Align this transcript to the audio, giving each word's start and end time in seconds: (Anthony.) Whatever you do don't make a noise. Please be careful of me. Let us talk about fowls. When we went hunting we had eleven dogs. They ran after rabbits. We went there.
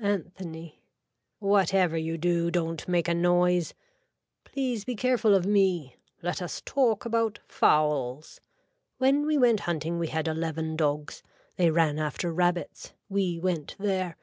(Anthony.) 0.00 0.82
Whatever 1.38 1.96
you 1.96 2.18
do 2.18 2.50
don't 2.50 2.88
make 2.88 3.06
a 3.06 3.14
noise. 3.14 3.74
Please 4.42 4.84
be 4.84 4.96
careful 4.96 5.36
of 5.36 5.46
me. 5.46 5.94
Let 6.20 6.42
us 6.42 6.60
talk 6.64 7.04
about 7.04 7.38
fowls. 7.46 8.40
When 8.98 9.24
we 9.24 9.38
went 9.38 9.60
hunting 9.70 10.00
we 10.00 10.08
had 10.08 10.26
eleven 10.26 10.74
dogs. 10.74 11.22
They 11.54 11.70
ran 11.70 12.00
after 12.00 12.32
rabbits. 12.32 12.92
We 13.08 13.38
went 13.38 13.76
there. 13.78 14.16